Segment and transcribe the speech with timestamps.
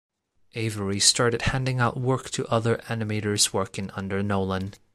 [0.55, 4.73] Avery started handing out work to other animators working under Nolan.